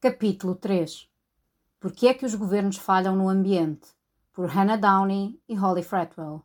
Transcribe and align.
Capítulo 0.00 0.54
3 0.54 1.08
Por 1.80 1.90
que 1.90 2.06
é 2.06 2.14
que 2.14 2.24
os 2.24 2.32
governos 2.32 2.76
falham 2.76 3.16
no 3.16 3.28
ambiente? 3.28 3.88
Por 4.32 4.46
Hannah 4.46 4.76
Downey 4.76 5.42
e 5.48 5.56
Holly 5.56 5.82
Fretwell. 5.82 6.40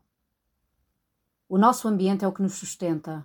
O 1.48 1.59
nosso 1.59 1.87
ambiente 1.87 2.25
é 2.25 2.27
o 2.27 2.31
que 2.31 2.42
nos 2.42 2.55
sustenta. 2.55 3.24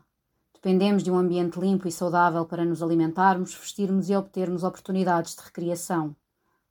Dependemos 0.52 1.02
de 1.02 1.10
um 1.10 1.16
ambiente 1.16 1.58
limpo 1.58 1.88
e 1.88 1.90
saudável 1.90 2.44
para 2.44 2.62
nos 2.62 2.82
alimentarmos, 2.82 3.54
vestirmos 3.54 4.10
e 4.10 4.14
obtermos 4.14 4.64
oportunidades 4.64 5.34
de 5.34 5.40
recreação. 5.40 6.14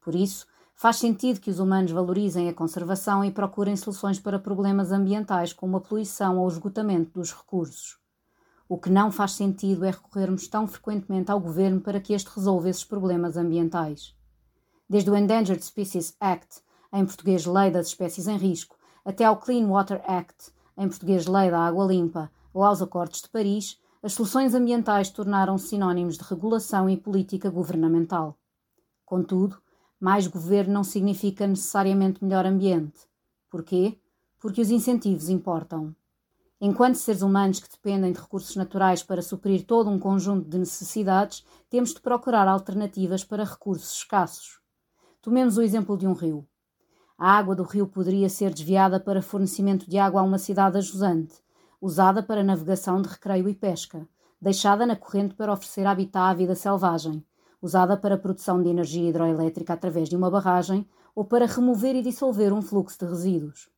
Por 0.01 0.13
isso, 0.13 0.45
faz 0.75 0.97
sentido 0.97 1.39
que 1.39 1.49
os 1.49 1.57
humanos 1.57 1.89
valorizem 1.89 2.47
a 2.47 2.53
conservação 2.53 3.25
e 3.25 3.31
procurem 3.31 3.75
soluções 3.75 4.19
para 4.19 4.37
problemas 4.37 4.91
ambientais 4.91 5.51
como 5.51 5.77
a 5.77 5.81
poluição 5.81 6.37
ou 6.37 6.45
o 6.45 6.51
esgotamento 6.51 7.19
dos 7.19 7.33
recursos. 7.33 7.97
O 8.69 8.77
que 8.77 8.89
não 8.89 9.11
faz 9.11 9.31
sentido 9.31 9.85
é 9.85 9.91
recorrermos 9.91 10.47
tão 10.47 10.67
frequentemente 10.67 11.31
ao 11.31 11.39
governo 11.39 11.79
para 11.79 12.01
que 12.01 12.13
este 12.13 12.29
resolva 12.35 12.69
esses 12.69 12.83
problemas 12.83 13.37
ambientais. 13.37 14.13
Desde 14.89 15.09
o 15.09 15.15
Endangered 15.15 15.63
Species 15.63 16.15
Act, 16.19 16.61
em 16.91 17.05
português 17.05 17.45
Lei 17.45 17.71
das 17.71 17.87
Espécies 17.87 18.27
em 18.27 18.37
Risco, 18.37 18.77
até 19.05 19.23
ao 19.23 19.37
Clean 19.37 19.67
Water 19.67 20.01
Act, 20.05 20.51
em 20.77 20.87
português 20.89 21.27
Lei 21.27 21.49
da 21.49 21.59
Água 21.59 21.85
Limpa, 21.85 22.29
ou 22.53 22.63
aos 22.63 22.81
Acordos 22.81 23.21
de 23.21 23.29
Paris, 23.29 23.79
as 24.03 24.13
soluções 24.13 24.53
ambientais 24.53 25.09
tornaram-se 25.09 25.69
sinónimos 25.69 26.17
de 26.17 26.23
regulação 26.23 26.89
e 26.89 26.97
política 26.97 27.49
governamental. 27.49 28.37
Contudo, 29.05 29.61
mais 29.99 30.27
governo 30.27 30.73
não 30.73 30.83
significa 30.83 31.47
necessariamente 31.47 32.23
melhor 32.23 32.45
ambiente. 32.45 32.99
Porquê? 33.49 33.97
Porque 34.39 34.61
os 34.61 34.69
incentivos 34.69 35.29
importam. 35.29 35.95
Enquanto 36.59 36.95
seres 36.95 37.21
humanos 37.21 37.59
que 37.59 37.69
dependem 37.69 38.11
de 38.11 38.19
recursos 38.19 38.55
naturais 38.55 39.03
para 39.03 39.21
suprir 39.21 39.63
todo 39.63 39.91
um 39.91 39.99
conjunto 39.99 40.49
de 40.49 40.57
necessidades, 40.57 41.45
temos 41.69 41.93
de 41.93 42.01
procurar 42.01 42.47
alternativas 42.47 43.23
para 43.23 43.43
recursos 43.43 43.97
escassos. 43.97 44.59
Tomemos 45.21 45.57
o 45.57 45.61
exemplo 45.61 45.95
de 45.95 46.07
um 46.07 46.13
rio. 46.13 46.47
A 47.15 47.37
água 47.37 47.55
do 47.55 47.61
rio 47.61 47.85
poderia 47.85 48.27
ser 48.27 48.51
desviada 48.51 48.99
para 48.99 49.21
fornecimento 49.21 49.87
de 49.87 49.99
água 49.99 50.21
a 50.21 50.23
uma 50.23 50.39
cidade 50.39 50.77
ajusante, 50.77 51.35
usada 51.79 52.23
para 52.23 52.43
navegação 52.43 53.03
de 53.03 53.09
recreio 53.09 53.47
e 53.47 53.53
pesca, 53.53 54.07
deixada 54.41 54.83
na 54.83 54.95
corrente 54.95 55.35
para 55.35 55.53
oferecer 55.53 55.85
habitat 55.85 56.31
à 56.31 56.33
vida 56.33 56.55
selvagem, 56.55 57.23
usada 57.61 57.95
para 57.95 58.17
produção 58.17 58.61
de 58.63 58.69
energia 58.69 59.09
hidroelétrica 59.09 59.73
através 59.73 60.09
de 60.09 60.15
uma 60.15 60.31
barragem 60.31 60.87
ou 61.13 61.23
para 61.23 61.45
remover 61.45 61.95
e 61.95 62.01
dissolver 62.01 62.51
um 62.51 62.61
fluxo 62.63 62.97
de 62.99 63.05
resíduos. 63.05 63.69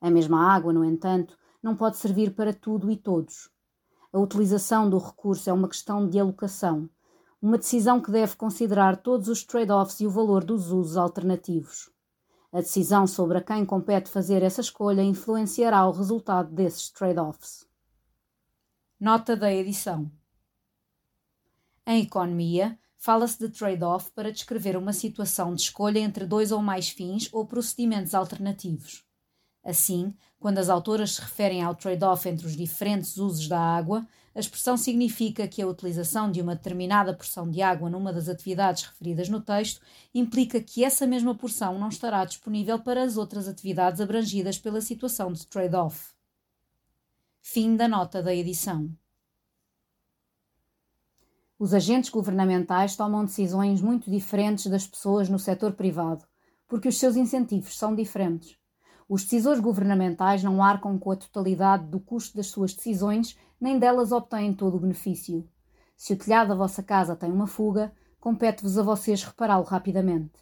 A 0.00 0.10
mesma 0.10 0.50
água, 0.50 0.72
no 0.72 0.84
entanto, 0.84 1.36
não 1.62 1.76
pode 1.76 1.96
servir 1.96 2.34
para 2.34 2.52
tudo 2.52 2.90
e 2.90 2.96
todos. 2.96 3.50
A 4.12 4.18
utilização 4.18 4.88
do 4.88 4.98
recurso 4.98 5.50
é 5.50 5.52
uma 5.52 5.68
questão 5.68 6.08
de 6.08 6.18
alocação, 6.18 6.88
uma 7.40 7.58
decisão 7.58 8.00
que 8.00 8.10
deve 8.10 8.36
considerar 8.36 8.96
todos 8.96 9.28
os 9.28 9.44
trade-offs 9.44 10.00
e 10.00 10.06
o 10.06 10.10
valor 10.10 10.44
dos 10.44 10.70
usos 10.70 10.96
alternativos. 10.96 11.90
A 12.50 12.60
decisão 12.60 13.06
sobre 13.06 13.38
a 13.38 13.42
quem 13.42 13.64
compete 13.64 14.08
fazer 14.08 14.42
essa 14.42 14.60
escolha 14.60 15.02
influenciará 15.02 15.86
o 15.86 15.92
resultado 15.92 16.52
desses 16.54 16.90
trade-offs. 16.90 17.66
Nota 18.98 19.36
da 19.36 19.52
edição: 19.52 20.10
Em 21.86 22.02
economia, 22.02 22.78
fala-se 22.96 23.38
de 23.38 23.50
trade-off 23.50 24.10
para 24.12 24.32
descrever 24.32 24.76
uma 24.76 24.92
situação 24.92 25.54
de 25.54 25.62
escolha 25.62 25.98
entre 26.00 26.26
dois 26.26 26.50
ou 26.50 26.62
mais 26.62 26.88
fins 26.88 27.28
ou 27.32 27.46
procedimentos 27.46 28.14
alternativos. 28.14 29.07
Assim, 29.68 30.14
quando 30.40 30.56
as 30.56 30.70
autoras 30.70 31.16
se 31.16 31.20
referem 31.20 31.62
ao 31.62 31.74
trade-off 31.74 32.26
entre 32.26 32.46
os 32.46 32.56
diferentes 32.56 33.18
usos 33.18 33.46
da 33.48 33.60
água, 33.60 34.08
a 34.34 34.40
expressão 34.40 34.78
significa 34.78 35.46
que 35.46 35.60
a 35.60 35.66
utilização 35.66 36.30
de 36.30 36.40
uma 36.40 36.56
determinada 36.56 37.12
porção 37.12 37.50
de 37.50 37.60
água 37.60 37.90
numa 37.90 38.10
das 38.10 38.30
atividades 38.30 38.84
referidas 38.84 39.28
no 39.28 39.42
texto 39.42 39.82
implica 40.14 40.58
que 40.58 40.82
essa 40.82 41.06
mesma 41.06 41.34
porção 41.34 41.78
não 41.78 41.90
estará 41.90 42.24
disponível 42.24 42.78
para 42.78 43.02
as 43.02 43.18
outras 43.18 43.46
atividades 43.46 44.00
abrangidas 44.00 44.56
pela 44.56 44.80
situação 44.80 45.34
de 45.34 45.46
trade-off. 45.46 46.14
Fim 47.42 47.76
da 47.76 47.86
nota 47.86 48.22
da 48.22 48.34
edição. 48.34 48.90
Os 51.58 51.74
agentes 51.74 52.08
governamentais 52.08 52.96
tomam 52.96 53.22
decisões 53.22 53.82
muito 53.82 54.10
diferentes 54.10 54.64
das 54.64 54.86
pessoas 54.86 55.28
no 55.28 55.38
setor 55.38 55.74
privado, 55.74 56.24
porque 56.66 56.88
os 56.88 56.98
seus 56.98 57.16
incentivos 57.16 57.76
são 57.76 57.94
diferentes. 57.94 58.57
Os 59.08 59.22
decisores 59.22 59.58
governamentais 59.58 60.42
não 60.42 60.62
arcam 60.62 60.98
com 60.98 61.10
a 61.10 61.16
totalidade 61.16 61.86
do 61.86 61.98
custo 61.98 62.36
das 62.36 62.48
suas 62.48 62.74
decisões, 62.74 63.38
nem 63.58 63.78
delas 63.78 64.12
obtêm 64.12 64.52
todo 64.52 64.76
o 64.76 64.80
benefício. 64.80 65.48
Se 65.96 66.12
o 66.12 66.16
telhado 66.16 66.48
da 66.48 66.54
vossa 66.54 66.82
casa 66.82 67.16
tem 67.16 67.32
uma 67.32 67.46
fuga, 67.46 67.90
compete-vos 68.20 68.76
a 68.76 68.82
vocês 68.82 69.24
repará-lo 69.24 69.64
rapidamente. 69.64 70.38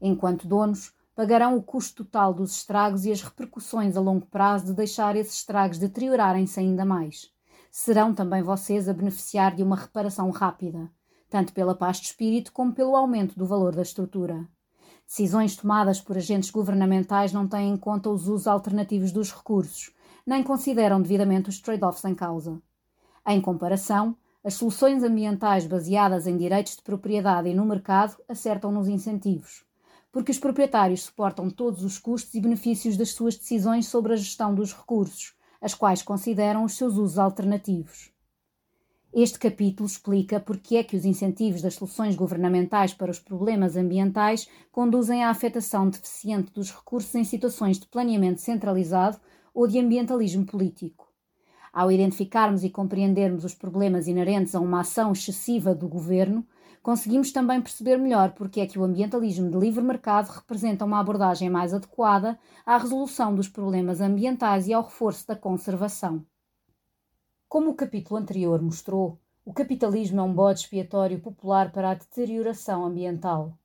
Enquanto 0.00 0.48
donos, 0.48 0.92
pagarão 1.14 1.56
o 1.56 1.62
custo 1.62 2.04
total 2.04 2.34
dos 2.34 2.56
estragos 2.56 3.04
e 3.04 3.12
as 3.12 3.22
repercussões 3.22 3.96
a 3.96 4.00
longo 4.00 4.26
prazo 4.26 4.66
de 4.66 4.74
deixar 4.74 5.14
esses 5.14 5.34
estragos 5.34 5.78
deteriorarem-se 5.78 6.58
ainda 6.58 6.84
mais. 6.84 7.30
Serão 7.70 8.12
também 8.12 8.42
vocês 8.42 8.88
a 8.88 8.92
beneficiar 8.92 9.54
de 9.54 9.62
uma 9.62 9.76
reparação 9.76 10.28
rápida, 10.30 10.90
tanto 11.28 11.52
pela 11.52 11.76
paz 11.76 11.98
de 11.98 12.06
espírito 12.06 12.52
como 12.52 12.74
pelo 12.74 12.96
aumento 12.96 13.38
do 13.38 13.46
valor 13.46 13.76
da 13.76 13.82
estrutura. 13.82 14.48
Decisões 15.10 15.56
tomadas 15.56 16.00
por 16.00 16.16
agentes 16.16 16.50
governamentais 16.50 17.32
não 17.32 17.44
têm 17.44 17.72
em 17.72 17.76
conta 17.76 18.08
os 18.08 18.28
usos 18.28 18.46
alternativos 18.46 19.10
dos 19.10 19.32
recursos, 19.32 19.92
nem 20.24 20.40
consideram 20.40 21.02
devidamente 21.02 21.48
os 21.48 21.58
trade-offs 21.58 22.04
em 22.04 22.14
causa. 22.14 22.62
Em 23.26 23.40
comparação, 23.40 24.16
as 24.44 24.54
soluções 24.54 25.02
ambientais 25.02 25.66
baseadas 25.66 26.28
em 26.28 26.36
direitos 26.36 26.76
de 26.76 26.82
propriedade 26.82 27.48
e 27.48 27.54
no 27.54 27.66
mercado 27.66 28.16
acertam 28.28 28.70
nos 28.70 28.86
incentivos, 28.86 29.64
porque 30.12 30.30
os 30.30 30.38
proprietários 30.38 31.02
suportam 31.02 31.50
todos 31.50 31.82
os 31.82 31.98
custos 31.98 32.32
e 32.34 32.40
benefícios 32.40 32.96
das 32.96 33.10
suas 33.10 33.34
decisões 33.34 33.88
sobre 33.88 34.12
a 34.12 34.16
gestão 34.16 34.54
dos 34.54 34.72
recursos, 34.72 35.34
as 35.60 35.74
quais 35.74 36.02
consideram 36.02 36.62
os 36.62 36.76
seus 36.76 36.94
usos 36.94 37.18
alternativos. 37.18 38.12
Este 39.12 39.40
capítulo 39.40 39.88
explica 39.88 40.38
porque 40.38 40.76
é 40.76 40.84
que 40.84 40.96
os 40.96 41.04
incentivos 41.04 41.60
das 41.60 41.74
soluções 41.74 42.14
governamentais 42.14 42.94
para 42.94 43.10
os 43.10 43.18
problemas 43.18 43.76
ambientais 43.76 44.48
conduzem 44.70 45.24
à 45.24 45.30
afetação 45.30 45.90
deficiente 45.90 46.52
dos 46.52 46.70
recursos 46.70 47.12
em 47.16 47.24
situações 47.24 47.80
de 47.80 47.88
planeamento 47.88 48.40
centralizado 48.40 49.18
ou 49.52 49.66
de 49.66 49.80
ambientalismo 49.80 50.46
político. 50.46 51.08
Ao 51.72 51.90
identificarmos 51.90 52.62
e 52.62 52.70
compreendermos 52.70 53.44
os 53.44 53.52
problemas 53.52 54.06
inerentes 54.06 54.54
a 54.54 54.60
uma 54.60 54.82
ação 54.82 55.10
excessiva 55.10 55.74
do 55.74 55.88
governo, 55.88 56.46
conseguimos 56.80 57.32
também 57.32 57.60
perceber 57.60 57.96
melhor 57.96 58.30
porque 58.30 58.60
é 58.60 58.66
que 58.66 58.78
o 58.78 58.84
ambientalismo 58.84 59.50
de 59.50 59.58
livre 59.58 59.82
mercado 59.82 60.28
representa 60.28 60.84
uma 60.84 61.00
abordagem 61.00 61.50
mais 61.50 61.74
adequada 61.74 62.38
à 62.64 62.78
resolução 62.78 63.34
dos 63.34 63.48
problemas 63.48 64.00
ambientais 64.00 64.68
e 64.68 64.72
ao 64.72 64.84
reforço 64.84 65.26
da 65.26 65.34
conservação. 65.34 66.24
Como 67.50 67.70
o 67.70 67.74
capítulo 67.74 68.20
anterior 68.20 68.62
mostrou, 68.62 69.18
o 69.44 69.52
capitalismo 69.52 70.20
é 70.20 70.22
um 70.22 70.32
bode 70.32 70.60
expiatório 70.60 71.18
popular 71.18 71.72
para 71.72 71.90
a 71.90 71.94
deterioração 71.94 72.84
ambiental. 72.84 73.58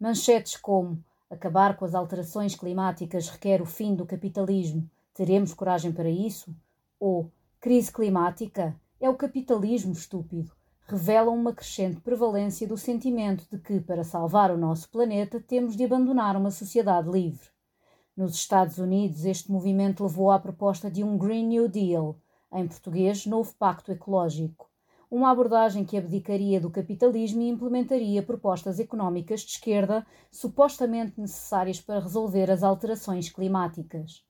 Manchetes 0.00 0.56
como 0.56 0.98
acabar 1.30 1.76
com 1.76 1.84
as 1.84 1.94
alterações 1.94 2.56
climáticas 2.56 3.28
requer 3.28 3.62
o 3.62 3.64
fim 3.64 3.94
do 3.94 4.04
capitalismo, 4.04 4.90
teremos 5.14 5.54
coragem 5.54 5.92
para 5.92 6.10
isso? 6.10 6.52
Ou 6.98 7.30
crise 7.60 7.92
climática 7.92 8.74
é 9.00 9.08
o 9.08 9.14
capitalismo 9.14 9.92
estúpido, 9.92 10.50
revelam 10.88 11.36
uma 11.36 11.54
crescente 11.54 12.00
prevalência 12.00 12.66
do 12.66 12.76
sentimento 12.76 13.46
de 13.48 13.58
que, 13.60 13.78
para 13.78 14.02
salvar 14.02 14.50
o 14.50 14.58
nosso 14.58 14.90
planeta, 14.90 15.38
temos 15.38 15.76
de 15.76 15.84
abandonar 15.84 16.36
uma 16.36 16.50
sociedade 16.50 17.08
livre. 17.08 17.48
Nos 18.16 18.34
Estados 18.34 18.78
Unidos, 18.78 19.24
este 19.24 19.52
movimento 19.52 20.02
levou 20.02 20.32
à 20.32 20.38
proposta 20.40 20.90
de 20.90 21.04
um 21.04 21.16
Green 21.16 21.46
New 21.46 21.68
Deal 21.68 22.18
em 22.52 22.66
português, 22.66 23.26
Novo 23.26 23.54
Pacto 23.58 23.92
Ecológico, 23.92 24.68
uma 25.10 25.30
abordagem 25.30 25.84
que 25.84 25.96
abdicaria 25.96 26.60
do 26.60 26.70
capitalismo 26.70 27.42
e 27.42 27.48
implementaria 27.48 28.22
propostas 28.22 28.78
económicas 28.78 29.40
de 29.40 29.52
esquerda 29.52 30.06
supostamente 30.30 31.20
necessárias 31.20 31.80
para 31.80 32.00
resolver 32.00 32.50
as 32.50 32.62
alterações 32.62 33.28
climáticas. 33.28 34.24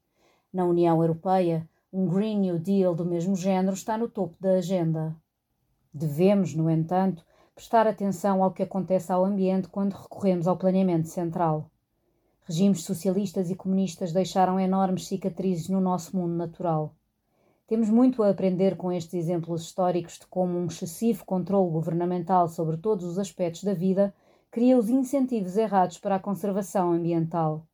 Na 0.52 0.64
União 0.64 1.00
Europeia, 1.00 1.68
um 1.92 2.06
Green 2.08 2.38
New 2.38 2.58
Deal 2.58 2.94
do 2.94 3.04
mesmo 3.04 3.36
género 3.36 3.74
está 3.74 3.98
no 3.98 4.08
topo 4.08 4.36
da 4.40 4.52
agenda. 4.52 5.14
Devemos, 5.92 6.54
no 6.54 6.70
entanto, 6.70 7.24
prestar 7.54 7.86
atenção 7.86 8.42
ao 8.42 8.52
que 8.52 8.62
acontece 8.62 9.12
ao 9.12 9.24
ambiente 9.24 9.68
quando 9.68 9.92
recorremos 9.92 10.46
ao 10.46 10.56
planeamento 10.56 11.08
central. 11.08 11.70
Regimes 12.46 12.84
socialistas 12.84 13.50
e 13.50 13.54
comunistas 13.54 14.12
deixaram 14.12 14.58
enormes 14.58 15.06
cicatrizes 15.06 15.68
no 15.68 15.80
nosso 15.80 16.16
mundo 16.16 16.34
natural. 16.34 16.94
Temos 17.70 17.88
muito 17.88 18.24
a 18.24 18.30
aprender 18.30 18.76
com 18.76 18.90
estes 18.90 19.14
exemplos 19.14 19.62
históricos 19.62 20.14
de 20.18 20.26
como 20.26 20.58
um 20.58 20.66
excessivo 20.66 21.24
controle 21.24 21.70
governamental 21.70 22.48
sobre 22.48 22.76
todos 22.76 23.04
os 23.04 23.16
aspectos 23.16 23.62
da 23.62 23.72
vida 23.72 24.12
cria 24.50 24.76
os 24.76 24.88
incentivos 24.90 25.56
errados 25.56 25.96
para 25.96 26.16
a 26.16 26.18
conservação 26.18 26.90
ambiental. 26.90 27.64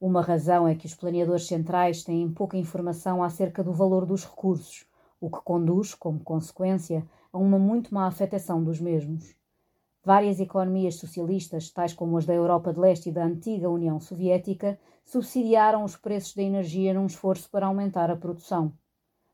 Uma 0.00 0.22
razão 0.22 0.68
é 0.68 0.76
que 0.76 0.86
os 0.86 0.94
planeadores 0.94 1.48
centrais 1.48 2.04
têm 2.04 2.30
pouca 2.30 2.56
informação 2.56 3.24
acerca 3.24 3.64
do 3.64 3.72
valor 3.72 4.06
dos 4.06 4.24
recursos, 4.24 4.86
o 5.20 5.28
que 5.28 5.42
conduz, 5.42 5.96
como 5.96 6.20
consequência, 6.20 7.04
a 7.32 7.38
uma 7.38 7.58
muito 7.58 7.92
má 7.92 8.06
afetação 8.06 8.62
dos 8.62 8.80
mesmos. 8.80 9.34
Várias 10.04 10.38
economias 10.38 10.94
socialistas, 10.94 11.72
tais 11.72 11.92
como 11.92 12.16
as 12.16 12.24
da 12.24 12.34
Europa 12.34 12.72
de 12.72 12.78
Leste 12.78 13.08
e 13.08 13.12
da 13.12 13.24
antiga 13.24 13.68
União 13.68 13.98
Soviética, 13.98 14.78
subsidiaram 15.04 15.82
os 15.82 15.96
preços 15.96 16.36
da 16.36 16.42
energia 16.44 16.94
num 16.94 17.06
esforço 17.06 17.50
para 17.50 17.66
aumentar 17.66 18.08
a 18.08 18.16
produção. 18.16 18.72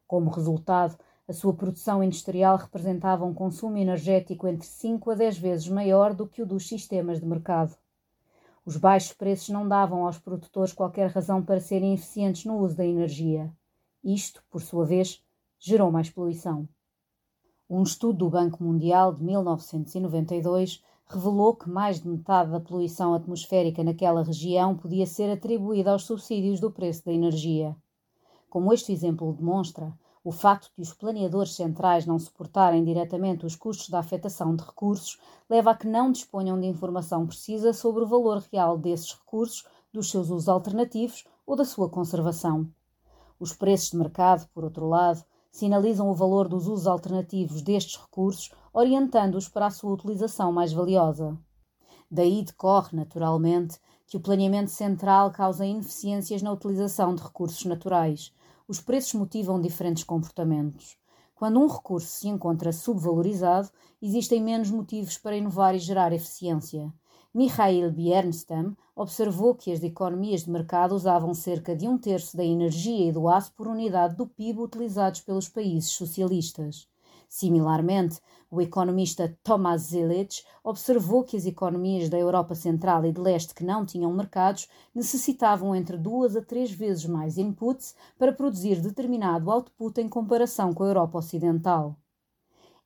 Como 0.09 0.31
resultado, 0.31 0.97
a 1.29 1.35
sua 1.35 1.53
produção 1.53 2.03
industrial 2.03 2.57
representava 2.57 3.27
um 3.27 3.35
consumo 3.35 3.77
energético 3.77 4.49
entre 4.49 4.67
5 4.67 5.11
a 5.11 5.15
10 5.15 5.37
vezes 5.37 5.69
maior 5.69 6.15
do 6.15 6.27
que 6.27 6.41
o 6.41 6.47
dos 6.47 6.67
sistemas 6.67 7.21
de 7.21 7.27
mercado. 7.27 7.77
Os 8.65 8.79
baixos 8.79 9.13
preços 9.13 9.51
não 9.51 9.69
davam 9.69 10.07
aos 10.07 10.19
produtores 10.19 10.73
qualquer 10.73 11.11
razão 11.11 11.43
para 11.43 11.61
serem 11.61 11.93
eficientes 11.93 12.47
no 12.47 12.57
uso 12.57 12.75
da 12.75 12.87
energia. 12.87 13.53
Isto, 14.03 14.43
por 14.49 14.63
sua 14.63 14.87
vez, 14.87 15.23
gerou 15.59 15.93
mais 15.93 16.09
poluição. 16.09 16.67
Um 17.69 17.83
estudo 17.83 18.21
do 18.21 18.31
Banco 18.31 18.65
Mundial 18.65 19.15
de 19.15 19.23
1992 19.23 20.83
revelou 21.07 21.55
que 21.55 21.69
mais 21.69 22.01
de 22.01 22.09
metade 22.09 22.51
da 22.51 22.61
poluição 22.61 23.13
atmosférica 23.13 23.85
naquela 23.85 24.23
região 24.23 24.75
podia 24.75 25.05
ser 25.05 25.31
atribuída 25.31 25.91
aos 25.91 26.05
subsídios 26.05 26.61
do 26.61 26.71
preço 26.71 27.05
da 27.05 27.13
energia. 27.13 27.77
Como 28.51 28.73
este 28.73 28.93
exemplo 28.93 29.33
demonstra, 29.33 29.93
o 30.25 30.33
facto 30.33 30.71
de 30.75 30.83
os 30.83 30.93
planeadores 30.93 31.55
centrais 31.55 32.07
não 32.07 32.19
suportarem 32.19 32.83
diretamente 32.83 33.45
os 33.45 33.55
custos 33.55 33.89
da 33.89 33.99
afetação 33.99 34.57
de 34.57 34.65
recursos 34.65 35.19
leva 35.49 35.71
a 35.71 35.75
que 35.75 35.87
não 35.87 36.11
disponham 36.11 36.59
de 36.59 36.67
informação 36.67 37.27
precisa 37.27 37.73
sobre 37.73 38.05
o 38.05 38.07
valor 38.07 38.43
real 38.51 38.79
desses 38.79 39.13
recursos, 39.13 39.67
dos 39.93 40.11
seus 40.11 40.31
usos 40.31 40.49
alternativos 40.49 41.27
ou 41.47 41.57
da 41.57 41.65
sua 41.65 41.89
conservação. 41.89 42.69
Os 43.39 43.53
preços 43.53 43.91
de 43.91 43.97
mercado, 43.97 44.49
por 44.53 44.65
outro 44.65 44.89
lado, 44.89 45.23
sinalizam 45.51 46.11
o 46.11 46.15
valor 46.15 46.49
dos 46.49 46.67
usos 46.67 46.87
alternativos 46.87 47.63
destes 47.63 47.97
recursos, 47.97 48.51
orientando-os 48.73 49.49
para 49.49 49.67
a 49.67 49.71
sua 49.71 49.93
utilização 49.93 50.53
mais 50.53 50.73
valiosa. 50.73 51.39
Daí 52.11 52.43
decorre, 52.43 52.97
naturalmente, 52.97 53.79
que 54.07 54.17
o 54.17 54.21
planeamento 54.21 54.71
central 54.71 55.31
causa 55.31 55.67
ineficiências 55.67 56.43
na 56.43 56.51
utilização 56.53 57.15
de 57.15 57.23
recursos 57.23 57.65
naturais, 57.65 58.33
os 58.69 58.83
preços 58.83 59.15
motivam 59.15 59.59
diferentes 59.59 60.05
comportamentos. 60.05 60.99
Quando 61.35 61.59
um 61.59 61.67
recurso 61.67 62.07
se 62.07 62.29
encontra 62.29 62.71
subvalorizado, 62.71 63.71
existem 64.03 64.43
menos 64.43 64.71
motivos 64.71 65.17
para 65.17 65.37
inovar 65.37 65.75
e 65.75 65.79
gerar 65.79 66.13
eficiência. 66.13 66.93
Mikhail 67.33 67.91
Bjernstam 67.91 68.77
observou 68.95 69.55
que 69.55 69.73
as 69.73 69.83
economias 69.83 70.45
de 70.45 70.51
mercado 70.51 70.95
usavam 70.95 71.33
cerca 71.33 71.75
de 71.75 71.89
um 71.89 71.97
terço 71.97 72.37
da 72.37 72.45
energia 72.45 73.09
e 73.09 73.13
do 73.13 73.29
aço 73.29 73.53
por 73.55 73.69
unidade 73.69 74.17
do 74.17 74.27
PIB 74.27 74.61
utilizados 74.61 75.21
pelos 75.23 75.49
países 75.49 75.91
socialistas. 75.91 76.87
Similarmente, 77.29 78.21
o 78.51 78.63
economista 78.63 79.37
Thomas 79.43 79.83
Zilic 79.83 80.43
observou 80.65 81.23
que 81.23 81.37
as 81.37 81.45
economias 81.45 82.09
da 82.09 82.19
Europa 82.19 82.55
Central 82.55 83.05
e 83.05 83.13
de 83.13 83.21
Leste 83.21 83.55
que 83.55 83.63
não 83.63 83.85
tinham 83.85 84.11
mercados 84.13 84.67
necessitavam 84.95 85.77
entre 85.77 85.99
duas 85.99 86.35
a 86.35 86.41
três 86.41 86.71
vezes 86.71 87.05
mais 87.05 87.37
inputs 87.37 87.95
para 88.19 88.33
produzir 88.33 88.81
determinado 88.81 89.51
output 89.51 90.01
em 90.01 90.09
comparação 90.09 90.73
com 90.73 90.85
a 90.85 90.87
Europa 90.87 91.19
Ocidental. 91.19 91.97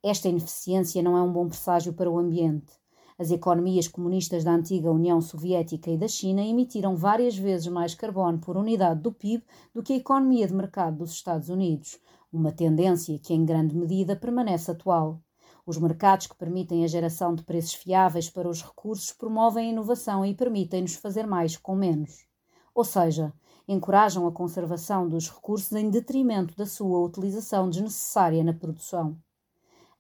Esta 0.03 0.29
ineficiência 0.29 1.01
não 1.01 1.17
é 1.17 1.23
um 1.23 1.33
bom 1.33 1.47
presságio 1.47 1.93
para 1.93 2.11
o 2.11 2.19
ambiente. 2.19 2.73
As 3.17 3.31
economias 3.31 3.87
comunistas 3.87 4.43
da 4.43 4.53
antiga 4.53 4.91
União 4.91 5.21
Soviética 5.21 5.89
e 5.89 5.97
da 5.97 6.09
China 6.09 6.43
emitiram 6.43 6.97
várias 6.97 7.37
vezes 7.37 7.69
mais 7.69 7.95
carbono 7.95 8.41
por 8.41 8.57
unidade 8.57 9.01
do 9.01 9.13
PIB 9.13 9.45
do 9.73 9.81
que 9.81 9.93
a 9.93 9.97
economia 9.97 10.49
de 10.49 10.55
mercado 10.55 10.97
dos 10.97 11.13
Estados 11.13 11.49
Unidos, 11.49 12.01
uma 12.33 12.51
tendência 12.51 13.19
que 13.19 13.35
em 13.35 13.45
grande 13.45 13.77
medida 13.77 14.17
permanece 14.17 14.71
atual. 14.71 15.21
Os 15.67 15.79
mercados 15.79 16.27
que 16.27 16.35
permitem 16.35 16.83
a 16.83 16.89
geração 16.89 17.35
de 17.35 17.45
preços 17.45 17.75
fiáveis 17.75 18.31
para 18.31 18.49
os 18.49 18.63
recursos 18.63 19.13
promovem 19.13 19.67
a 19.67 19.71
inovação 19.71 20.25
e 20.25 20.35
permitem-nos 20.35 20.95
fazer 20.95 21.27
mais 21.27 21.57
com 21.57 21.77
menos. 21.77 22.27
Ou 22.75 22.85
seja, 22.85 23.33
encorajam 23.69 24.27
a 24.27 24.33
conservação 24.33 25.09
dos 25.09 25.31
recursos 25.31 25.73
em 25.73 25.91
detrimento 25.91 26.57
da 26.57 26.67
sua 26.67 26.99
utilização 27.01 27.69
desnecessária 27.69 28.43
na 28.43 28.53
produção. 28.53 29.17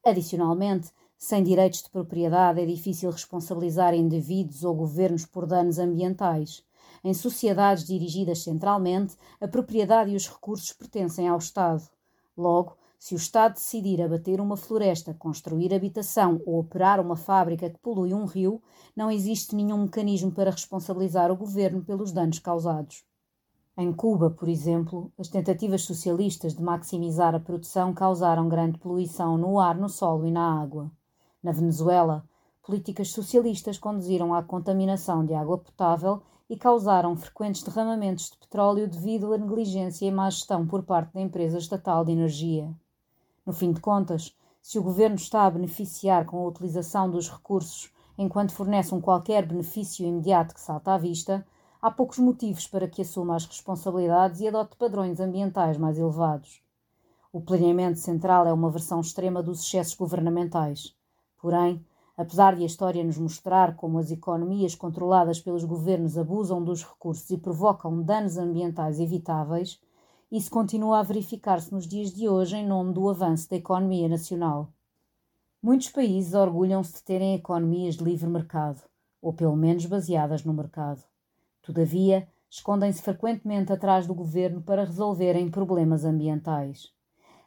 Adicionalmente, 0.04 0.90
sem 1.16 1.44
direitos 1.44 1.84
de 1.84 1.90
propriedade 1.90 2.60
é 2.60 2.66
difícil 2.66 3.10
responsabilizar 3.10 3.94
indivíduos 3.94 4.64
ou 4.64 4.74
governos 4.74 5.24
por 5.24 5.46
danos 5.46 5.78
ambientais. 5.78 6.64
Em 7.04 7.14
sociedades 7.14 7.84
dirigidas 7.84 8.42
centralmente, 8.42 9.16
a 9.40 9.46
propriedade 9.46 10.10
e 10.10 10.16
os 10.16 10.28
recursos 10.28 10.72
pertencem 10.72 11.28
ao 11.28 11.38
Estado. 11.38 11.88
Logo, 12.36 12.76
se 12.98 13.14
o 13.14 13.16
Estado 13.16 13.54
decidir 13.54 14.00
abater 14.00 14.40
uma 14.40 14.56
floresta, 14.56 15.12
construir 15.12 15.74
habitação 15.74 16.40
ou 16.46 16.60
operar 16.60 17.00
uma 17.00 17.16
fábrica 17.16 17.68
que 17.68 17.78
polui 17.78 18.14
um 18.14 18.24
rio, 18.24 18.62
não 18.94 19.10
existe 19.10 19.56
nenhum 19.56 19.82
mecanismo 19.82 20.30
para 20.30 20.50
responsabilizar 20.50 21.30
o 21.30 21.36
governo 21.36 21.82
pelos 21.82 22.12
danos 22.12 22.38
causados. 22.38 23.04
Em 23.76 23.92
Cuba, 23.92 24.30
por 24.30 24.48
exemplo, 24.48 25.10
as 25.18 25.28
tentativas 25.28 25.82
socialistas 25.82 26.54
de 26.54 26.62
maximizar 26.62 27.34
a 27.34 27.40
produção 27.40 27.92
causaram 27.92 28.48
grande 28.48 28.78
poluição 28.78 29.36
no 29.36 29.58
ar, 29.58 29.76
no 29.76 29.88
solo 29.88 30.26
e 30.26 30.30
na 30.30 30.62
água. 30.62 30.90
Na 31.42 31.52
Venezuela, 31.52 32.24
políticas 32.62 33.08
socialistas 33.10 33.78
conduziram 33.78 34.34
à 34.34 34.42
contaminação 34.42 35.24
de 35.24 35.34
água 35.34 35.58
potável 35.58 36.22
e 36.48 36.56
causaram 36.56 37.16
frequentes 37.16 37.62
derramamentos 37.62 38.30
de 38.30 38.36
petróleo 38.36 38.88
devido 38.88 39.32
à 39.32 39.38
negligência 39.38 40.06
e 40.06 40.10
má 40.10 40.28
gestão 40.30 40.66
por 40.66 40.82
parte 40.82 41.14
da 41.14 41.20
empresa 41.20 41.58
estatal 41.58 42.04
de 42.04 42.12
energia. 42.12 42.72
No 43.44 43.52
fim 43.52 43.72
de 43.72 43.80
contas, 43.80 44.36
se 44.62 44.78
o 44.78 44.82
governo 44.82 45.16
está 45.16 45.44
a 45.44 45.50
beneficiar 45.50 46.24
com 46.24 46.38
a 46.38 46.48
utilização 46.48 47.10
dos 47.10 47.28
recursos 47.28 47.92
enquanto 48.16 48.52
fornece 48.52 48.94
um 48.94 49.00
qualquer 49.00 49.44
benefício 49.46 50.06
imediato 50.06 50.54
que 50.54 50.60
salta 50.60 50.94
à 50.94 50.98
vista, 50.98 51.44
há 51.80 51.90
poucos 51.90 52.18
motivos 52.18 52.66
para 52.66 52.86
que 52.86 53.02
assuma 53.02 53.34
as 53.34 53.46
responsabilidades 53.46 54.40
e 54.40 54.46
adote 54.46 54.76
padrões 54.76 55.18
ambientais 55.18 55.76
mais 55.76 55.98
elevados. 55.98 56.62
O 57.32 57.40
planeamento 57.40 57.98
central 57.98 58.46
é 58.46 58.52
uma 58.52 58.70
versão 58.70 59.00
extrema 59.00 59.42
dos 59.42 59.64
excessos 59.64 59.94
governamentais. 59.94 60.94
Porém, 61.40 61.84
Apesar 62.16 62.54
de 62.54 62.62
a 62.62 62.66
história 62.66 63.02
nos 63.02 63.16
mostrar 63.16 63.74
como 63.74 63.98
as 63.98 64.10
economias 64.10 64.74
controladas 64.74 65.40
pelos 65.40 65.64
governos 65.64 66.18
abusam 66.18 66.62
dos 66.62 66.82
recursos 66.82 67.28
e 67.30 67.38
provocam 67.38 68.02
danos 68.02 68.36
ambientais 68.36 69.00
evitáveis, 69.00 69.80
isso 70.30 70.50
continua 70.50 71.00
a 71.00 71.02
verificar-se 71.02 71.72
nos 71.72 71.86
dias 71.86 72.12
de 72.12 72.28
hoje 72.28 72.56
em 72.56 72.66
nome 72.66 72.92
do 72.92 73.08
avanço 73.08 73.48
da 73.48 73.56
economia 73.56 74.08
nacional. 74.08 74.70
Muitos 75.62 75.88
países 75.88 76.34
orgulham-se 76.34 76.94
de 76.94 77.02
terem 77.02 77.34
economias 77.34 77.96
de 77.96 78.04
livre 78.04 78.28
mercado, 78.28 78.82
ou 79.20 79.32
pelo 79.32 79.56
menos 79.56 79.86
baseadas 79.86 80.44
no 80.44 80.52
mercado. 80.52 81.02
Todavia, 81.62 82.28
escondem-se 82.50 83.00
frequentemente 83.00 83.72
atrás 83.72 84.06
do 84.06 84.14
governo 84.14 84.60
para 84.60 84.84
resolverem 84.84 85.50
problemas 85.50 86.04
ambientais. 86.04 86.92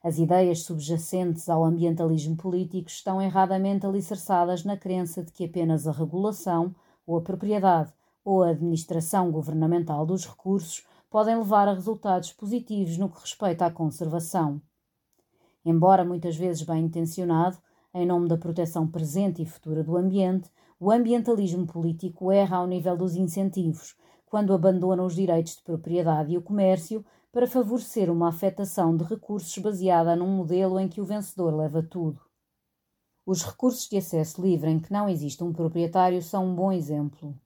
As 0.05 0.19
ideias 0.19 0.61
subjacentes 0.61 1.49
ao 1.49 1.65
ambientalismo 1.65 2.37
político 2.37 2.87
estão 2.87 3.19
erradamente 3.19 3.87
alicerçadas 3.87 4.63
na 4.63 4.77
crença 4.77 5.23
de 5.23 5.31
que 5.31 5.45
apenas 5.45 5.87
a 5.87 5.91
regulação, 5.91 6.75
ou 7.07 7.17
a 7.17 7.21
propriedade, 7.21 7.91
ou 8.23 8.43
a 8.43 8.49
administração 8.49 9.31
governamental 9.31 10.05
dos 10.05 10.23
recursos 10.23 10.85
podem 11.09 11.35
levar 11.35 11.67
a 11.67 11.73
resultados 11.73 12.31
positivos 12.31 12.99
no 12.99 13.09
que 13.09 13.19
respeita 13.19 13.65
à 13.65 13.71
conservação. 13.71 14.61
Embora 15.65 16.05
muitas 16.05 16.35
vezes 16.35 16.61
bem 16.61 16.85
intencionado, 16.85 17.57
em 17.91 18.05
nome 18.05 18.27
da 18.27 18.37
proteção 18.37 18.85
presente 18.87 19.41
e 19.41 19.45
futura 19.47 19.83
do 19.83 19.97
ambiente, 19.97 20.51
o 20.79 20.91
ambientalismo 20.91 21.65
político 21.65 22.31
erra 22.31 22.57
ao 22.57 22.67
nível 22.67 22.95
dos 22.95 23.15
incentivos, 23.15 23.95
quando 24.27 24.53
abandona 24.53 25.01
os 25.01 25.15
direitos 25.15 25.55
de 25.55 25.63
propriedade 25.63 26.31
e 26.31 26.37
o 26.37 26.43
comércio 26.43 27.03
para 27.35 27.47
favorecer 27.47 28.09
uma 28.09 28.29
afetação 28.29 28.95
de 28.95 29.03
recursos 29.03 29.57
baseada 29.57 30.15
num 30.15 30.37
modelo 30.37 30.79
em 30.79 30.87
que 30.87 31.01
o 31.01 31.05
vencedor 31.05 31.53
leva 31.53 31.83
tudo. 31.83 32.21
Os 33.25 33.43
recursos 33.43 33.89
de 33.89 33.97
acesso 33.97 34.41
livre 34.41 34.71
em 34.71 34.79
que 34.79 34.89
não 34.89 35.09
existe 35.09 35.43
um 35.43 35.51
proprietário 35.51 36.21
são 36.21 36.45
um 36.45 36.55
bom 36.55 36.71
exemplo. 36.71 37.37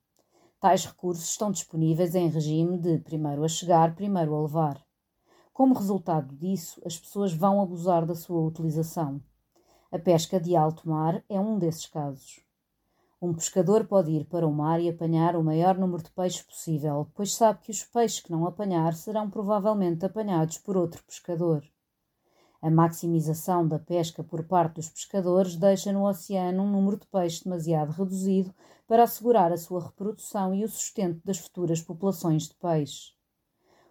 Tais 0.59 0.85
recursos 0.85 1.27
estão 1.27 1.49
disponíveis 1.49 2.13
em 2.13 2.29
regime 2.29 2.77
de 2.77 2.99
primeiro 2.99 3.43
a 3.43 3.47
chegar, 3.47 3.95
primeiro 3.95 4.35
a 4.35 4.41
levar. 4.43 4.85
Como 5.51 5.73
resultado 5.73 6.35
disso, 6.35 6.79
as 6.85 6.95
pessoas 6.95 7.33
vão 7.33 7.59
abusar 7.59 8.05
da 8.05 8.13
sua 8.13 8.45
utilização. 8.45 9.19
A 9.91 9.97
pesca 9.97 10.39
de 10.39 10.55
alto 10.55 10.87
mar 10.87 11.23
é 11.27 11.39
um 11.39 11.57
desses 11.57 11.87
casos. 11.87 12.47
Um 13.21 13.33
pescador 13.33 13.85
pode 13.85 14.11
ir 14.11 14.23
para 14.23 14.47
o 14.47 14.51
mar 14.51 14.79
e 14.79 14.87
apanhar 14.87 15.35
o 15.35 15.43
maior 15.43 15.77
número 15.77 16.01
de 16.01 16.09
peixes 16.09 16.41
possível, 16.41 17.05
pois 17.13 17.35
sabe 17.35 17.59
que 17.59 17.71
os 17.71 17.83
peixes 17.83 18.21
que 18.21 18.31
não 18.31 18.47
apanhar 18.47 18.93
serão 18.93 19.29
provavelmente 19.29 20.05
apanhados 20.05 20.57
por 20.57 20.77
outro 20.77 21.03
pescador. 21.03 21.61
A 22.61 22.69
maximização 22.69 23.67
da 23.67 23.77
pesca 23.77 24.23
por 24.23 24.45
parte 24.45 24.75
dos 24.75 24.87
pescadores 24.87 25.57
deixa 25.57 25.91
no 25.91 26.07
oceano 26.07 26.63
um 26.63 26.71
número 26.71 26.97
de 26.97 27.07
peixes 27.07 27.43
demasiado 27.43 27.91
reduzido 27.91 28.53
para 28.87 29.03
assegurar 29.03 29.51
a 29.51 29.57
sua 29.57 29.83
reprodução 29.83 30.55
e 30.55 30.63
o 30.63 30.69
sustento 30.69 31.19
das 31.25 31.39
futuras 31.39 31.81
populações 31.81 32.43
de 32.43 32.55
peixe. 32.55 33.11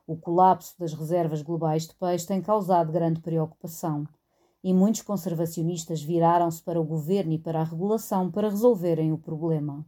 O 0.06 0.16
colapso 0.16 0.74
das 0.78 0.94
reservas 0.94 1.42
globais 1.42 1.86
de 1.86 1.94
peixe 1.94 2.26
tem 2.26 2.40
causado 2.40 2.90
grande 2.90 3.20
preocupação 3.20 4.08
e 4.62 4.74
muitos 4.74 5.02
conservacionistas 5.02 6.02
viraram-se 6.02 6.62
para 6.62 6.80
o 6.80 6.84
governo 6.84 7.32
e 7.32 7.38
para 7.38 7.60
a 7.60 7.64
regulação 7.64 8.30
para 8.30 8.48
resolverem 8.48 9.12
o 9.12 9.18
problema. 9.18 9.86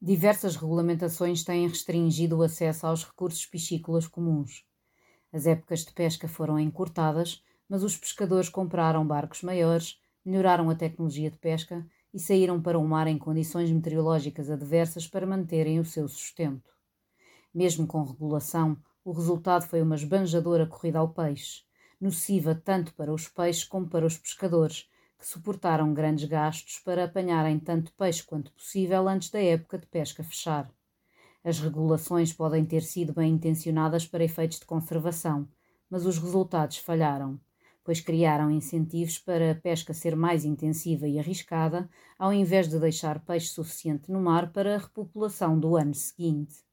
Diversas 0.00 0.56
regulamentações 0.56 1.44
têm 1.44 1.68
restringido 1.68 2.38
o 2.38 2.42
acesso 2.42 2.86
aos 2.86 3.04
recursos 3.04 3.46
piscícolas 3.46 4.06
comuns. 4.06 4.64
As 5.32 5.46
épocas 5.46 5.84
de 5.84 5.92
pesca 5.92 6.26
foram 6.26 6.58
encurtadas, 6.58 7.42
mas 7.68 7.84
os 7.84 7.96
pescadores 7.96 8.48
compraram 8.48 9.06
barcos 9.06 9.42
maiores, 9.42 10.00
melhoraram 10.24 10.68
a 10.68 10.74
tecnologia 10.74 11.30
de 11.30 11.38
pesca 11.38 11.86
e 12.12 12.18
saíram 12.18 12.60
para 12.60 12.78
o 12.78 12.86
mar 12.86 13.06
em 13.06 13.16
condições 13.16 13.70
meteorológicas 13.70 14.50
adversas 14.50 15.06
para 15.06 15.26
manterem 15.26 15.78
o 15.78 15.84
seu 15.84 16.08
sustento. 16.08 16.70
Mesmo 17.54 17.86
com 17.86 18.02
regulação, 18.02 18.76
o 19.04 19.12
resultado 19.12 19.66
foi 19.66 19.82
uma 19.82 19.94
esbanjadora 19.94 20.66
corrida 20.66 20.98
ao 20.98 21.08
peixe, 21.08 21.62
nociva 22.02 22.54
tanto 22.54 22.92
para 22.94 23.14
os 23.14 23.28
peixes 23.28 23.62
como 23.62 23.88
para 23.88 24.04
os 24.04 24.18
pescadores, 24.18 24.90
que 25.16 25.26
suportaram 25.26 25.94
grandes 25.94 26.28
gastos 26.28 26.80
para 26.80 27.04
apanharem 27.04 27.60
tanto 27.60 27.92
peixe 27.92 28.24
quanto 28.24 28.52
possível 28.52 29.08
antes 29.08 29.30
da 29.30 29.40
época 29.40 29.78
de 29.78 29.86
pesca 29.86 30.24
fechar. 30.24 30.68
As 31.44 31.60
regulações 31.60 32.32
podem 32.32 32.64
ter 32.64 32.82
sido 32.82 33.12
bem 33.12 33.32
intencionadas 33.32 34.04
para 34.04 34.24
efeitos 34.24 34.58
de 34.58 34.66
conservação, 34.66 35.48
mas 35.88 36.04
os 36.04 36.18
resultados 36.18 36.78
falharam, 36.78 37.40
pois 37.84 38.00
criaram 38.00 38.50
incentivos 38.50 39.18
para 39.18 39.52
a 39.52 39.54
pesca 39.54 39.94
ser 39.94 40.16
mais 40.16 40.44
intensiva 40.44 41.06
e 41.06 41.20
arriscada, 41.20 41.88
ao 42.18 42.32
invés 42.32 42.68
de 42.68 42.80
deixar 42.80 43.24
peixe 43.24 43.48
suficiente 43.48 44.10
no 44.10 44.20
mar 44.20 44.52
para 44.52 44.74
a 44.74 44.78
repopulação 44.78 45.58
do 45.58 45.76
ano 45.76 45.94
seguinte. 45.94 46.64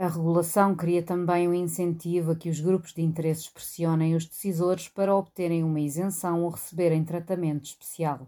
A 0.00 0.08
regulação 0.08 0.74
cria 0.74 1.02
também 1.02 1.46
o 1.46 1.50
um 1.50 1.54
incentivo 1.54 2.30
a 2.30 2.34
que 2.34 2.48
os 2.48 2.58
grupos 2.58 2.94
de 2.94 3.02
interesses 3.02 3.50
pressionem 3.50 4.16
os 4.16 4.24
decisores 4.24 4.88
para 4.88 5.14
obterem 5.14 5.62
uma 5.62 5.78
isenção 5.78 6.42
ou 6.42 6.48
receberem 6.48 7.04
tratamento 7.04 7.66
especial. 7.66 8.26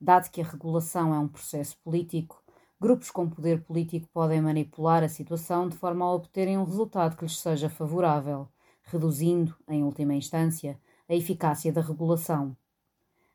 Dado 0.00 0.30
que 0.30 0.40
a 0.40 0.44
regulação 0.44 1.12
é 1.12 1.18
um 1.18 1.26
processo 1.26 1.76
político, 1.82 2.40
grupos 2.80 3.10
com 3.10 3.28
poder 3.28 3.60
político 3.64 4.08
podem 4.14 4.40
manipular 4.40 5.02
a 5.02 5.08
situação 5.08 5.68
de 5.68 5.76
forma 5.76 6.04
a 6.04 6.14
obterem 6.14 6.56
um 6.56 6.62
resultado 6.62 7.16
que 7.16 7.24
lhes 7.24 7.40
seja 7.40 7.68
favorável, 7.68 8.46
reduzindo, 8.84 9.56
em 9.68 9.82
última 9.82 10.14
instância, 10.14 10.78
a 11.08 11.14
eficácia 11.16 11.72
da 11.72 11.80
regulação. 11.80 12.56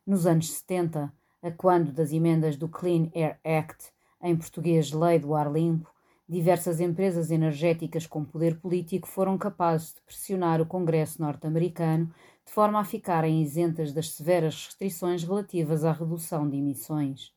Nos 0.07 0.25
anos 0.25 0.49
70, 0.49 1.13
a 1.41 1.51
quando 1.51 1.91
das 1.91 2.13
emendas 2.13 2.55
do 2.55 2.69
Clean 2.69 3.11
Air 3.13 3.37
Act, 3.43 3.91
em 4.21 4.33
português 4.33 4.93
Lei 4.93 5.19
do 5.19 5.35
Ar 5.35 5.51
Limpo, 5.51 5.92
diversas 6.27 6.79
empresas 6.79 7.31
energéticas 7.31 8.07
com 8.07 8.23
poder 8.23 8.59
político 8.59 9.07
foram 9.07 9.37
capazes 9.37 9.93
de 9.93 10.01
pressionar 10.01 10.61
o 10.61 10.65
Congresso 10.65 11.21
norte-americano 11.21 12.09
de 12.45 12.51
forma 12.51 12.79
a 12.79 12.85
ficarem 12.85 13.41
isentas 13.41 13.91
das 13.93 14.11
severas 14.11 14.65
restrições 14.65 15.23
relativas 15.23 15.83
à 15.83 15.91
redução 15.91 16.49
de 16.49 16.57
emissões. 16.57 17.33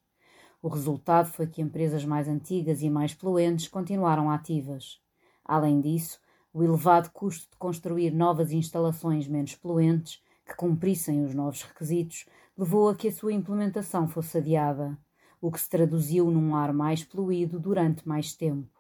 O 0.62 0.69
resultado 0.69 1.28
foi 1.28 1.47
que 1.47 1.62
empresas 1.62 2.05
mais 2.05 2.28
antigas 2.28 2.83
e 2.83 2.90
mais 2.90 3.14
poluentes 3.14 3.69
continuaram 3.69 4.31
ativas. 4.31 5.00
Além 5.45 5.81
disso, 5.81 6.19
o 6.52 6.62
elevado 6.62 7.11
custo 7.11 7.50
de 7.50 7.57
construir 7.57 8.11
novas 8.12 8.50
instalações 8.50 9.28
menos 9.28 9.55
poluentes, 9.55 10.23
que 10.45 10.57
cumprissem 10.57 11.25
os 11.25 11.35
novos 11.35 11.62
requisitos, 11.62 12.26
levou 12.57 12.88
a 12.88 12.95
que 12.95 13.09
a 13.09 13.12
sua 13.12 13.33
implementação 13.33 14.09
fosse 14.09 14.38
adiada, 14.38 14.97
o 15.40 15.52
que 15.52 15.61
se 15.61 15.69
traduziu 15.69 16.31
num 16.31 16.57
ar 16.57 16.73
mais 16.73 17.05
poluído 17.05 17.61
durante 17.61 18.09
mais 18.09 18.35
tempo. 18.35 18.75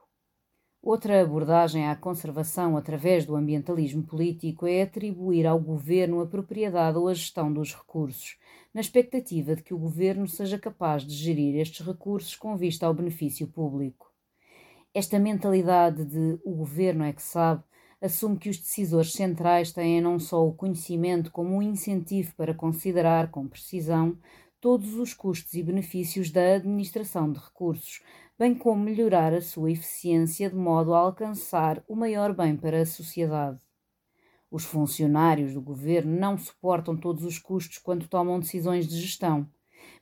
Outra 0.82 1.20
abordagem 1.20 1.88
à 1.88 1.96
conservação 1.96 2.76
através 2.76 3.26
do 3.26 3.34
ambientalismo 3.34 4.02
político 4.04 4.66
é 4.66 4.82
atribuir 4.82 5.46
ao 5.46 5.58
governo 5.58 6.20
a 6.20 6.26
propriedade 6.26 6.96
ou 6.96 7.08
a 7.08 7.14
gestão 7.14 7.52
dos 7.52 7.74
recursos, 7.74 8.38
na 8.72 8.80
expectativa 8.80 9.56
de 9.56 9.62
que 9.62 9.74
o 9.74 9.78
governo 9.78 10.28
seja 10.28 10.58
capaz 10.58 11.02
de 11.02 11.14
gerir 11.14 11.58
estes 11.58 11.84
recursos 11.84 12.36
com 12.36 12.56
vista 12.56 12.86
ao 12.86 12.94
benefício 12.94 13.46
público. 13.48 14.12
Esta 14.94 15.18
mentalidade 15.18 16.04
de 16.04 16.38
o 16.44 16.54
governo 16.54 17.04
é 17.04 17.12
que 17.12 17.22
sabe 17.22 17.64
assume 18.00 18.38
que 18.38 18.48
os 18.48 18.58
decisores 18.58 19.12
centrais 19.12 19.72
têm 19.72 20.00
não 20.00 20.18
só 20.18 20.46
o 20.46 20.52
conhecimento 20.52 21.30
como 21.32 21.56
um 21.56 21.62
incentivo 21.62 22.34
para 22.36 22.54
considerar 22.54 23.30
com 23.30 23.48
precisão 23.48 24.16
todos 24.66 24.94
os 24.96 25.14
custos 25.14 25.54
e 25.54 25.62
benefícios 25.62 26.28
da 26.32 26.56
administração 26.56 27.30
de 27.30 27.38
recursos, 27.38 28.02
bem 28.36 28.52
como 28.52 28.82
melhorar 28.82 29.32
a 29.32 29.40
sua 29.40 29.70
eficiência 29.70 30.50
de 30.50 30.56
modo 30.56 30.92
a 30.92 30.98
alcançar 30.98 31.84
o 31.86 31.94
maior 31.94 32.34
bem 32.34 32.56
para 32.56 32.80
a 32.80 32.84
sociedade. 32.84 33.60
Os 34.50 34.64
funcionários 34.64 35.54
do 35.54 35.60
governo 35.60 36.18
não 36.18 36.36
suportam 36.36 36.96
todos 36.96 37.22
os 37.22 37.38
custos 37.38 37.78
quando 37.78 38.08
tomam 38.08 38.40
decisões 38.40 38.88
de 38.88 39.00
gestão. 39.00 39.48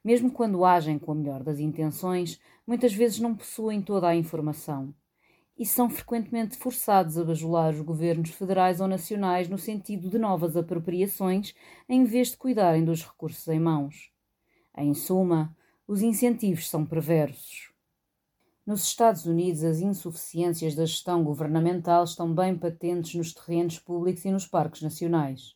Mesmo 0.02 0.30
quando 0.30 0.64
agem 0.64 0.98
com 0.98 1.12
a 1.12 1.14
melhor 1.14 1.42
das 1.42 1.58
intenções, 1.58 2.40
muitas 2.66 2.94
vezes 2.94 3.20
não 3.20 3.34
possuem 3.34 3.82
toda 3.82 4.08
a 4.08 4.16
informação. 4.16 4.94
E 5.58 5.66
são 5.66 5.90
frequentemente 5.90 6.56
forçados 6.56 7.18
a 7.18 7.24
bajular 7.24 7.74
os 7.74 7.82
governos 7.82 8.30
federais 8.30 8.80
ou 8.80 8.88
nacionais 8.88 9.46
no 9.46 9.58
sentido 9.58 10.08
de 10.08 10.18
novas 10.18 10.56
apropriações, 10.56 11.54
em 11.86 12.04
vez 12.04 12.30
de 12.30 12.38
cuidarem 12.38 12.82
dos 12.82 13.04
recursos 13.04 13.46
em 13.48 13.60
mãos. 13.60 14.13
Em 14.76 14.92
suma, 14.92 15.56
os 15.86 16.02
incentivos 16.02 16.68
são 16.68 16.84
perversos. 16.84 17.72
Nos 18.66 18.82
Estados 18.82 19.24
Unidos, 19.24 19.62
as 19.62 19.78
insuficiências 19.78 20.74
da 20.74 20.84
gestão 20.84 21.22
governamental 21.22 22.02
estão 22.02 22.34
bem 22.34 22.56
patentes 22.56 23.14
nos 23.14 23.32
terrenos 23.32 23.78
públicos 23.78 24.24
e 24.24 24.30
nos 24.30 24.46
parques 24.46 24.82
nacionais. 24.82 25.54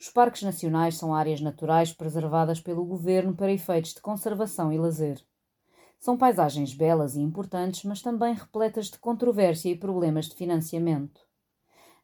Os 0.00 0.08
parques 0.08 0.42
nacionais 0.42 0.96
são 0.96 1.14
áreas 1.14 1.40
naturais 1.40 1.92
preservadas 1.92 2.58
pelo 2.58 2.84
governo 2.84 3.34
para 3.34 3.52
efeitos 3.52 3.92
de 3.92 4.00
conservação 4.00 4.72
e 4.72 4.78
lazer. 4.78 5.20
São 5.98 6.16
paisagens 6.16 6.72
belas 6.72 7.16
e 7.16 7.20
importantes, 7.20 7.84
mas 7.84 8.00
também 8.00 8.34
repletas 8.34 8.86
de 8.86 8.98
controvérsia 8.98 9.70
e 9.70 9.76
problemas 9.76 10.26
de 10.26 10.36
financiamento. 10.36 11.20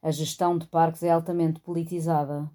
A 0.01 0.11
gestão 0.11 0.57
de 0.57 0.67
parques 0.67 1.01
é 1.01 1.09
altamente 1.09 1.59
politizada. 1.59 2.51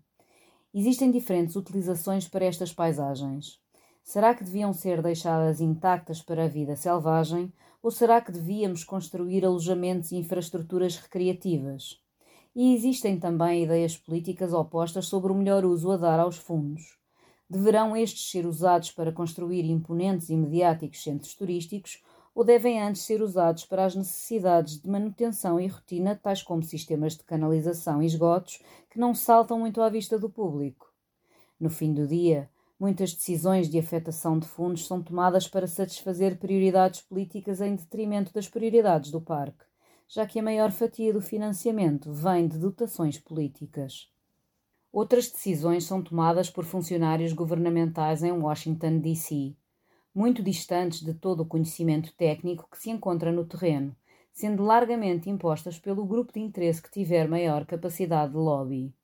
Existem 0.73 1.11
diferentes 1.11 1.57
utilizações 1.57 2.29
para 2.29 2.45
estas 2.45 2.73
paisagens. 2.73 3.64
Será 4.05 4.35
que 4.35 4.45
deviam 4.45 4.75
ser 4.75 5.01
deixadas 5.01 5.63
intactas 5.63 6.21
para 6.21 6.45
a 6.45 6.49
vida 6.49 6.77
selvagem 6.77 7.51
ou 7.83 7.91
será 7.91 8.21
que 8.21 8.31
devíamos 8.31 8.85
construir 8.85 9.47
alojamentos 9.47 10.13
e 10.13 10.17
infraestruturas 10.17 10.97
recreativas? 10.97 11.99
E 12.55 12.75
existem 12.75 13.19
também 13.19 13.65
ideias 13.65 13.97
políticas 13.97 14.53
opostas 14.53 15.07
sobre 15.07 15.33
o 15.33 15.35
melhor 15.35 15.65
uso 15.65 15.91
a 15.91 15.97
dar 15.97 16.21
aos 16.21 16.37
fundos. 16.37 16.99
Deverão 17.49 17.97
estes 17.97 18.31
ser 18.31 18.45
usados 18.47 18.91
para 18.91 19.11
construir 19.11 19.65
imponentes 19.65 20.29
e 20.29 20.37
mediáticos 20.37 21.03
centros 21.03 21.35
turísticos 21.35 22.03
ou 22.35 22.45
devem 22.45 22.83
antes 22.83 23.03
ser 23.03 23.23
usados 23.23 23.65
para 23.65 23.87
as 23.87 23.97
necessidades 23.97 24.81
de 24.81 24.89
manutenção 24.89 25.59
e 25.59 25.67
rotina, 25.67 26.15
tais 26.15 26.43
como 26.43 26.63
sistemas 26.63 27.17
de 27.17 27.25
canalização 27.25 28.03
e 28.03 28.07
esgotos, 28.07 28.61
que 28.91 28.99
não 28.99 29.15
saltam 29.15 29.59
muito 29.59 29.81
à 29.81 29.89
vista 29.89 30.19
do 30.19 30.29
público? 30.29 30.93
No 31.59 31.71
fim 31.71 31.95
do 31.95 32.07
dia, 32.07 32.51
Muitas 32.79 33.15
decisões 33.15 33.69
de 33.69 33.79
afetação 33.79 34.39
de 34.39 34.49
fundos 34.49 34.87
são 34.87 35.03
tomadas 35.03 35.47
para 35.47 35.67
satisfazer 35.67 36.39
prioridades 36.39 37.01
políticas 37.01 37.61
em 37.61 37.77
detrimento 37.77 38.33
das 38.33 38.49
prioridades 38.49 39.11
do 39.11 39.21
parque, 39.21 39.65
já 40.09 40.27
que 40.27 40.39
a 40.39 40.43
maior 40.43 40.73
fatia 40.73 41.13
do 41.13 41.21
financiamento 41.21 42.13
vem 42.13 42.49
de 42.49 42.59
dotações 42.59 43.19
políticas. 43.19 44.11
Outras 44.93 45.31
decisões 45.31 45.85
são 45.85 46.03
tomadas 46.03 46.51
por 46.51 46.65
funcionários 46.65 47.33
governamentais 47.33 48.23
em 48.23 48.33
Washington, 48.33 48.99
D.C., 48.99 49.57
muito 50.15 50.43
distantes 50.43 51.01
de 51.01 51.15
todo 51.15 51.41
o 51.41 51.47
conhecimento 51.47 52.13
técnico 52.17 52.69
que 52.71 52.79
se 52.79 52.91
encontra 52.91 53.33
no 53.33 53.45
terreno, 53.45 53.97
sendo 54.33 54.63
largamente 54.63 55.31
impostas 55.31 55.79
pelo 55.79 56.05
grupo 56.05 56.33
de 56.33 56.41
interesse 56.41 56.83
que 56.83 56.91
tiver 56.91 57.29
maior 57.29 57.67
capacidade 57.67 58.33
de 58.33 58.39
lobby. 58.39 58.95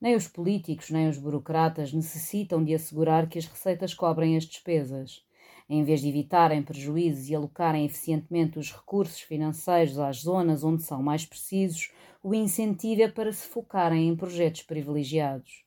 Nem 0.00 0.16
os 0.16 0.26
políticos 0.26 0.90
nem 0.90 1.08
os 1.08 1.18
burocratas 1.18 1.92
necessitam 1.92 2.64
de 2.64 2.74
assegurar 2.74 3.28
que 3.28 3.38
as 3.38 3.44
receitas 3.44 3.92
cobrem 3.92 4.36
as 4.36 4.44
despesas. 4.44 5.22
Em 5.68 5.84
vez 5.84 6.00
de 6.00 6.08
evitarem 6.08 6.62
prejuízos 6.62 7.28
e 7.28 7.34
alocarem 7.34 7.84
eficientemente 7.84 8.58
os 8.58 8.72
recursos 8.72 9.20
financeiros 9.20 9.98
às 9.98 10.22
zonas 10.22 10.64
onde 10.64 10.82
são 10.82 11.02
mais 11.02 11.26
precisos, 11.26 11.92
o 12.22 12.34
incentivo 12.34 13.02
é 13.02 13.08
para 13.08 13.32
se 13.32 13.46
focarem 13.46 14.08
em 14.08 14.16
projetos 14.16 14.62
privilegiados. 14.62 15.64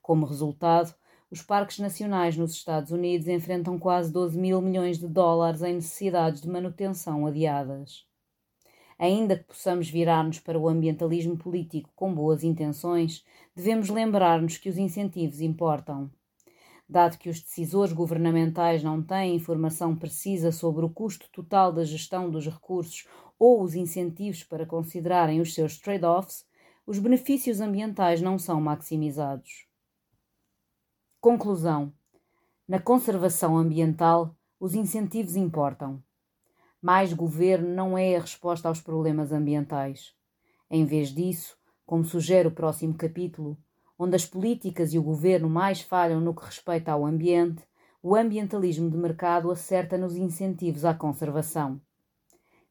Como 0.00 0.26
resultado, 0.26 0.94
os 1.30 1.42
parques 1.42 1.78
nacionais 1.78 2.36
nos 2.36 2.52
Estados 2.52 2.90
Unidos 2.90 3.28
enfrentam 3.28 3.78
quase 3.78 4.10
12 4.10 4.38
mil 4.38 4.62
milhões 4.62 4.98
de 4.98 5.06
dólares 5.06 5.62
em 5.62 5.74
necessidades 5.74 6.40
de 6.40 6.48
manutenção 6.48 7.26
adiadas. 7.26 8.06
Ainda 8.98 9.36
que 9.36 9.44
possamos 9.44 9.88
virar-nos 9.88 10.38
para 10.38 10.58
o 10.58 10.68
ambientalismo 10.68 11.36
político 11.36 11.90
com 11.96 12.14
boas 12.14 12.44
intenções, 12.44 13.24
devemos 13.54 13.88
lembrar-nos 13.88 14.56
que 14.56 14.68
os 14.68 14.78
incentivos 14.78 15.40
importam. 15.40 16.10
Dado 16.88 17.18
que 17.18 17.30
os 17.30 17.40
decisores 17.40 17.92
governamentais 17.92 18.82
não 18.82 19.02
têm 19.02 19.34
informação 19.34 19.96
precisa 19.96 20.52
sobre 20.52 20.84
o 20.84 20.90
custo 20.90 21.28
total 21.32 21.72
da 21.72 21.82
gestão 21.82 22.30
dos 22.30 22.46
recursos 22.46 23.06
ou 23.38 23.62
os 23.62 23.74
incentivos 23.74 24.44
para 24.44 24.66
considerarem 24.66 25.40
os 25.40 25.54
seus 25.54 25.78
trade-offs, 25.78 26.46
os 26.86 26.98
benefícios 26.98 27.60
ambientais 27.60 28.20
não 28.20 28.38
são 28.38 28.60
maximizados. 28.60 29.66
Conclusão: 31.20 31.90
na 32.68 32.78
conservação 32.78 33.56
ambiental, 33.56 34.36
os 34.60 34.74
incentivos 34.74 35.36
importam. 35.36 36.02
Mais 36.86 37.14
governo 37.14 37.74
não 37.74 37.96
é 37.96 38.14
a 38.14 38.20
resposta 38.20 38.68
aos 38.68 38.78
problemas 38.78 39.32
ambientais. 39.32 40.12
Em 40.70 40.84
vez 40.84 41.08
disso, 41.08 41.56
como 41.86 42.04
sugere 42.04 42.46
o 42.46 42.50
próximo 42.50 42.92
capítulo, 42.92 43.56
onde 43.98 44.16
as 44.16 44.26
políticas 44.26 44.92
e 44.92 44.98
o 44.98 45.02
governo 45.02 45.48
mais 45.48 45.80
falham 45.80 46.20
no 46.20 46.34
que 46.34 46.44
respeita 46.44 46.92
ao 46.92 47.06
ambiente, 47.06 47.62
o 48.02 48.14
ambientalismo 48.14 48.90
de 48.90 48.98
mercado 48.98 49.50
acerta 49.50 49.96
nos 49.96 50.14
incentivos 50.14 50.84
à 50.84 50.92
conservação. 50.92 51.80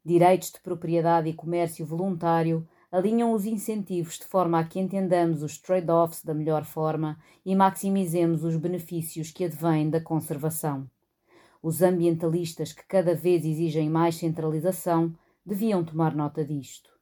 Direitos 0.05 0.51
de 0.51 0.59
propriedade 0.59 1.27
e 1.27 1.33
comércio 1.33 1.83
voluntário 1.83 2.67
alinham 2.91 3.33
os 3.33 3.47
incentivos 3.47 4.19
de 4.19 4.25
forma 4.25 4.59
a 4.59 4.63
que 4.63 4.79
entendamos 4.79 5.41
os 5.41 5.57
trade-offs 5.57 6.23
da 6.23 6.35
melhor 6.35 6.65
forma 6.65 7.17
e 7.43 7.55
maximizemos 7.55 8.43
os 8.43 8.55
benefícios 8.57 9.31
que 9.31 9.45
advêm 9.45 9.89
da 9.89 9.99
conservação. 9.99 10.87
Os 11.63 11.81
ambientalistas 11.81 12.73
que 12.73 12.85
cada 12.85 13.15
vez 13.15 13.45
exigem 13.45 13.89
mais 13.89 14.15
centralização 14.15 15.15
deviam 15.45 15.81
tomar 15.81 16.13
nota 16.13 16.43
disto. 16.43 16.92